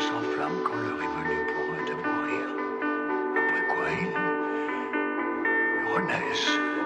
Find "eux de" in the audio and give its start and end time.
1.74-1.94